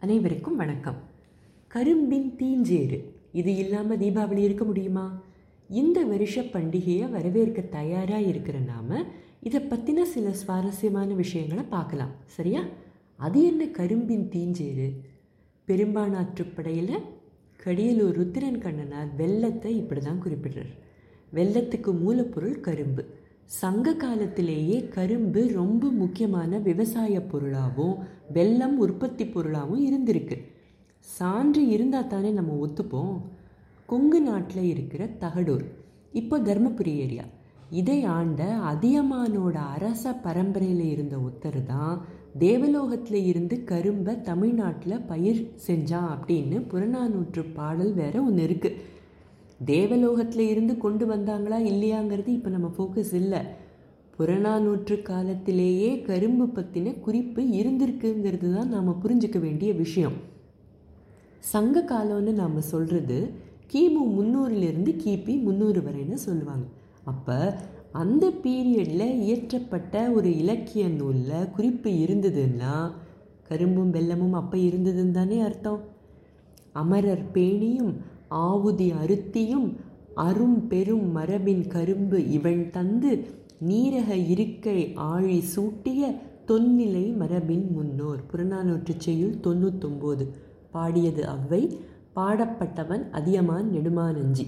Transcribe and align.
அனைவருக்கும் 0.00 0.56
வணக்கம். 0.56 0.96
கரும்பின் 1.68 2.34
தீஞ்சேறு 2.38 3.04
இது 3.32 3.56
இல்லாமல் 3.56 3.98
தீபாவளி 3.98 4.36
இருக்க 4.36 4.64
முடியுமா? 4.64 5.22
இந்த 5.68 6.04
வருஷ 6.04 6.40
பண்டிகையை 6.40 7.10
வரவேற்க 7.10 7.60
தயாராக 7.60 8.20
இருக்கிற 8.20 8.58
நாம 8.58 9.04
இதை 9.42 9.60
பற்றின 9.60 10.02
சில 10.02 10.32
சுவாரஸ்யமான 10.32 11.14
விஷயங்களை 11.14 11.64
பார்க்கலாம். 11.64 12.10
சரியா? 12.24 12.64
அது 13.16 13.44
என்ன 13.44 13.64
கரும்பின் 13.64 14.28
தீஞ்சேறு? 14.28 15.00
பெரும்பானாற்றுப்படையில் 15.66 16.98
கடியலூர் 17.64 18.16
ருத்திரன் 18.18 18.60
கண்ணனார் 18.60 19.16
வெள்ளத்தை 19.16 19.76
இப்படி 19.76 20.00
தான் 20.00 20.22
குறிப்பிடுறார். 20.22 20.74
வெள்ளத்துக்கு 21.34 21.92
மூலப்பொருள் 22.06 22.60
கரும்பு. 22.60 23.04
சங்க 23.50 23.92
காலத்திலேயே 23.94 24.78
கரும்பு 24.94 25.42
ரொம்ப 25.52 25.90
முக்கியமான 25.90 26.58
விவசாய 26.58 27.20
பொருளாகவும் 27.20 27.94
வெள்ளம் 28.32 28.76
உற்பத்தி 28.78 29.24
பொருளாகவும் 29.26 29.84
இருந்திருக்கு. 29.88 30.36
சான்று 31.06 31.62
இருந்தால் 31.68 32.06
தானே 32.06 32.30
நம்ம 32.30 32.56
ஒத்துப்போம். 32.66 33.16
கொங்கு 33.88 34.20
நாட்டில் 34.20 34.64
இருக்கிற 34.64 35.02
தகடூர் 35.18 35.64
இப்போ 36.12 36.38
தர்மபுரி 36.38 36.92
ஏரியா. 37.04 37.24
இதை 37.70 37.98
ஆண்ட 38.16 38.42
அதியமானோட 38.72 39.56
அரச 39.76 40.12
பரம்பரையில் 40.26 40.84
இருந்த 40.90 41.16
ஒருத்தர் 41.16 41.60
தான் 41.64 41.96
தேவலோகத்தில் 42.38 43.20
இருந்து 43.24 43.56
கரும்பை 43.64 44.14
தமிழ்நாட்டில் 44.20 45.04
பயிர் 45.06 45.42
செஞ்சான் 45.66 46.12
அப்படின்னு 46.14 46.58
புறநானூற்று 46.70 47.44
பாடல் 47.54 47.92
வேற 47.94 48.14
ஒன்று 48.22 48.44
இருக்குது 48.48 48.78
தேவலோகத்தில் 49.60 50.48
இருந்து 50.48 50.76
கொண்டு 50.76 51.06
வந்தாங்களா 51.06 51.58
இல்லையாங்கிறது 51.72 52.26
இப்போ 52.26 52.50
நம்ம 52.50 52.70
ஃபோக்கஸ் 52.76 53.14
இல்லை. 53.14 53.40
புறநானூற்று 54.18 55.02
காலத்திலேயே 55.02 56.02
கரும்பு 56.02 56.46
பற்றின 56.46 57.00
குறிப்பு 57.00 57.42
இருந்திருக்குங்கிறது 57.42 58.54
தான் 58.54 58.68
நாம் 58.68 59.00
புரிஞ்சுக்க 59.04 59.38
வேண்டிய 59.40 59.72
விஷயம். 59.72 60.16
சங்க 61.38 61.80
காலம்னு 61.80 62.32
நாம் 62.32 62.60
சொல்கிறது 62.60 63.18
கிமு 63.72 64.02
முந்நூறுலேருந்து 64.16 64.92
கிபி 65.04 65.42
முந்நூறு 65.42 65.80
வரைன்னு 65.80 66.14
சொல்லுவாங்க. 66.14 66.66
அப்போ 67.04 67.56
அந்த 67.92 68.30
பீரியடில் 68.30 69.18
இயற்றப்பட்ட 69.26 70.12
ஒரு 70.12 70.36
இலக்கிய 70.36 70.88
நூலில் 70.88 71.50
குறிப்பு 71.50 71.90
இருந்ததுன்னா 71.90 72.92
கரும்பும் 73.48 73.94
வெல்லமும் 73.94 74.32
அப்போ 74.32 74.56
இருந்ததுன்னு 74.58 75.10
தானே 75.10 75.40
அர்த்தம். 75.40 75.80
அமரர் 76.72 77.24
பேணியும் 77.32 77.94
ஆவுதி 78.28 78.92
அருத்தியும் 78.92 79.68
அரும் 80.14 80.66
பெரும் 80.66 81.10
மரபின் 81.10 81.66
கரும்பு 81.66 82.30
இவள் 82.30 82.70
தந்து 82.70 83.24
நீரக 83.68 84.28
இருக்கை 84.28 84.92
ஆழி 84.94 85.44
சூட்டிய 85.56 86.14
தொன்னிலை 86.46 87.16
மரபின் 87.16 87.66
முன்னோர். 87.72 88.20
புறநானூற்று 88.32 88.94
செய்யுள் 88.98 89.36
தொண்ணூத்தொம்போது. 89.42 90.26
பாடியது 90.70 91.28
அவ்வை. 91.28 91.62
பாடப்பட்டவன் 92.16 93.10
அதியமான் 93.10 93.68
நெடுமானஞ்சி. 93.72 94.46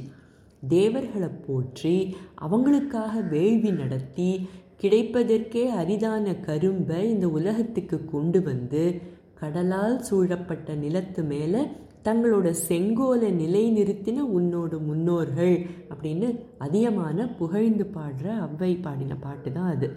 தேவர்களை 0.68 1.28
போற்றி 1.28 2.14
அவங்களுக்காக 2.40 3.28
வேள்வி 3.28 3.70
நடத்தி 3.70 4.48
கிடைப்பதற்கே 4.80 5.62
அரிதான 5.68 6.34
கரும்பை 6.34 7.10
இந்த 7.10 7.28
உலகத்துக்கு 7.28 8.04
கொண்டு 8.04 8.42
வந்து 8.42 9.00
கடலால் 9.34 10.02
சூழப்பட்ட 10.02 10.74
நிலத்து 10.74 11.22
மேலே 11.24 11.62
தங்களோட 12.04 12.50
செங்கோலை 12.68 13.30
நிலைநிறுத்தின 13.32 14.18
உன்னோடு 14.30 14.78
முன்னோர்கள் 14.80 15.56
அப்படின்னு 15.90 16.28
அதிகமான 16.58 17.28
புகழ்ந்து 17.38 17.84
பாடுற 17.94 18.26
அவ்வை 18.40 18.76
பாடின 18.76 19.14
பாட்டு 19.20 19.52
தான் 19.52 19.70
அது. 19.70 19.88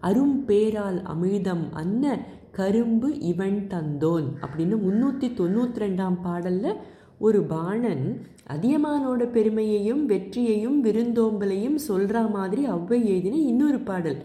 அரும் 0.00 0.44
பேரால் 0.44 1.02
அமிழ்தம் 1.04 1.72
அன்ன 1.72 2.04
கரும்பு 2.50 3.18
இவன் 3.22 3.66
தந்தோன் 3.68 4.28
அப்படின்னு 4.42 4.76
முந்நூற்றி 4.76 5.34
தொண்ணூற்றி 5.34 5.80
ரெண்டாம் 5.80 6.22
பாடலில் 6.22 6.78
ஒரு 7.18 7.42
பாணன் 7.44 8.04
அதியமானோட 8.48 9.30
பெருமையையும் 9.30 10.06
வெற்றியையும் 10.06 10.84
விருந்தோம்பலையும் 10.84 11.78
சொல்கிற 11.88 12.26
மாதிரி 12.28 12.64
அவ்வை 12.66 13.06
எழுதின 13.06 13.36
இன்னொரு 13.46 13.80
பாடல். 13.80 14.18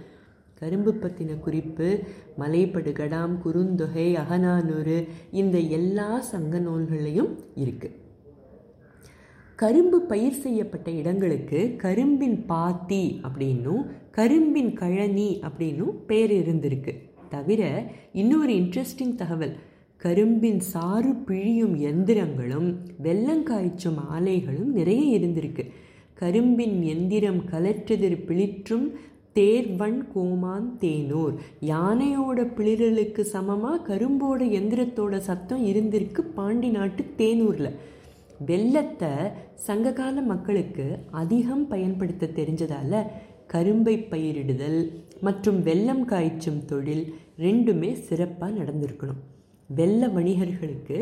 கரும்பு 0.62 0.92
பற்றின 0.94 1.40
குறிப்பு 1.40 1.88
மலைப்படுகடாம் 2.40 3.34
குறுந்தொகை 3.44 4.06
அகநானூறு 4.24 4.98
இந்த 5.32 5.58
எல்லா 5.78 6.20
சங்க 6.20 6.60
நூல்களையும் 6.60 7.32
இருக்குது 7.56 7.98
கரும்பு 9.56 9.98
பயிர் 10.02 10.38
செய்யப்பட்ட 10.44 10.92
இடங்களுக்கு 10.92 11.60
கரும்பின் 11.78 12.46
பாத்தி 12.46 13.20
அப்படின்னும் 13.24 13.82
கரும்பின் 14.12 14.72
கழனி 14.74 15.28
அப்படின்னும் 15.48 15.96
பேர் 16.08 16.32
இருந்திருக்கு. 16.32 16.94
தவிர 17.30 17.62
இன்னொரு 18.14 18.54
இன்ட்ரெஸ்டிங் 18.54 19.16
தகவல் 19.16 19.54
கரும்பின் 20.02 20.62
சாறு 20.72 21.12
பிழியும் 21.28 21.76
எந்திரங்களும் 21.90 22.70
வெள்ளங்காய்ச்சும் 23.04 24.00
ஆலைகளும் 24.16 24.72
நிறைய 24.80 25.04
இருந்திருக்கு. 25.20 25.66
கரும்பின் 26.14 26.82
எந்திரம் 26.94 27.42
கலற்றெதிர் 27.52 28.20
பிளிற்றும் 28.28 28.88
தேர்வன் 29.38 30.00
கோமான் 30.14 30.66
தேனூர். 30.80 31.36
யானையோட 31.72 32.40
பிளிரலுக்கு 32.56 33.22
சமமாக 33.34 33.78
கரும்போட 33.90 34.40
எந்திரத்தோட 34.58 35.18
சத்தம் 35.28 35.62
இருந்திருக்கு 35.66 36.22
பாண்டி 36.38 36.70
நாட்டு 36.70 37.04
தேனூரில். 37.20 37.70
வெள்ளத்தை 38.50 39.12
சங்ககால 39.68 40.22
மக்களுக்கு 40.32 40.86
அதிகம் 41.22 41.64
பயன்படுத்த 41.68 42.32
தெரிஞ்சதால் 42.40 42.98
கரும்பை 43.54 43.96
பயிரிடுதல் 44.12 44.80
மற்றும் 45.22 45.62
வெள்ளம் 45.68 46.04
காய்ச்சும் 46.06 46.62
தொழில் 46.66 47.06
ரெண்டுமே 47.46 47.94
சிறப்பாக 48.08 48.54
நடந்திருக்கணும். 48.60 49.22
வெள்ள 49.80 50.08
வணிகர்களுக்கு 50.18 51.00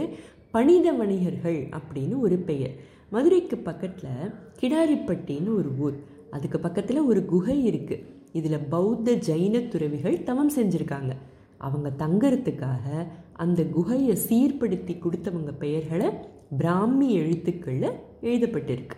பணித 0.51 0.91
வணிகர்கள் 1.01 1.59
அப்படின்னு 1.79 2.15
ஒரு 2.19 2.37
பெயர். 2.51 2.77
மதுரைக்கு 3.09 3.57
பக்கத்தில் 3.69 4.31
கிடாரிப்பட்டின்னு 4.61 5.51
ஒரு 5.59 5.71
ஊர். 5.79 5.99
அதுக்கு 6.31 6.57
பக்கத்தில் 6.59 7.07
ஒரு 7.11 7.21
குகை 7.25 7.59
இருக்குது 7.69 8.17
இதில் 8.33 8.65
பௌத்த 8.73 9.11
ஜைன 9.27 9.67
துறவிகள் 9.67 10.23
தவம் 10.23 10.51
செஞ்சுருக்காங்க. 10.55 11.13
அவங்க 11.57 11.89
தங்கறதுக்காக 12.03 12.85
அந்த 13.33 13.63
குகையை 13.75 14.15
சீர்படுத்தி 14.27 14.93
கொடுத்தவங்க 14.97 15.51
பெயர்களை 15.63 16.09
பிராமி 16.57 17.07
எழுத்துக்களில் 17.13 17.97
எழுதப்பட்டிருக்கு. 18.21 18.97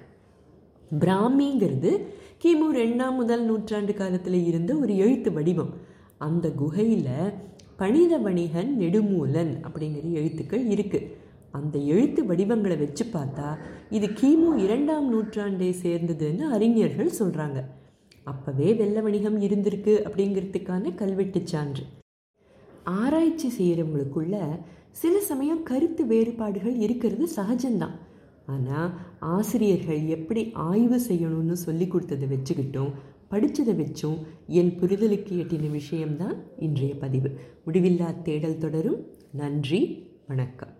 பிராமிங்கிறது 0.91 1.91
கிமு 2.43 2.67
ரெண்டாம் 2.81 3.15
முதல் 3.15 3.43
நூற்றாண்டு 3.45 3.93
காலத்தில் 3.93 4.45
இருந்த 4.45 4.71
ஒரு 4.75 4.93
எழுத்து 4.97 5.31
வடிவம். 5.31 5.73
அந்த 6.17 6.45
குகையில் 6.61 7.09
பணித 7.75 8.13
வணிகன் 8.17 8.71
நெடுமூலன் 8.79 9.53
அப்படிங்கிற 9.65 10.07
எழுத்துக்கள் 10.19 10.65
இருக்குது 10.65 11.07
அந்த 11.51 11.77
எழுத்து 11.93 12.21
வடிவங்களை 12.25 12.75
வச்சு 12.77 13.05
பார்த்தா 13.13 13.47
இது 13.89 14.07
கிமு 14.19 14.49
இரண்டாம் 14.65 15.07
நூற்றாண்டை 15.13 15.69
சேர்ந்ததுன்னு 15.83 16.43
அறிஞர்கள் 16.55 17.17
சொல்கிறாங்க 17.19 17.59
அப்போவே 18.25 18.77
வெள்ள 18.77 19.01
வணிகம் 19.01 19.41
இருந்திருக்கு 19.41 19.93
அப்படிங்கிறதுக்கான 20.07 20.95
கல்வெட்டு 20.95 21.41
சான்று. 21.43 21.83
ஆராய்ச்சி 22.83 23.49
செய்கிறவங்களுக்குள்ள 23.57 24.59
சில 24.91 25.19
சமயம் 25.19 25.63
கருத்து 25.63 26.05
வேறுபாடுகள் 26.05 26.75
இருக்கிறது 26.75 27.27
சகஜம்தான். 27.35 27.95
ஆனால் 28.45 28.91
ஆசிரியர்கள் 29.19 30.05
எப்படி 30.05 30.51
ஆய்வு 30.53 30.99
செய்யணும்னு 31.07 31.51
சொல்லி 31.51 31.87
கொடுத்ததை 31.87 32.27
வச்சுக்கிட்டும் 32.27 32.91
படித்ததை 33.31 33.73
வச்சும் 33.81 34.17
என் 34.47 34.71
புரிதலுக்கு 34.79 35.33
எட்டின 35.43 35.71
விஷயம்தான் 35.71 36.35
இன்றைய 36.57 36.95
பதிவு. 36.95 37.31
முடிவில்லா 37.65 38.21
தேடல் 38.21 38.57
தொடரும். 38.57 39.07
நன்றி 39.31 40.07
வணக்கம். 40.27 40.79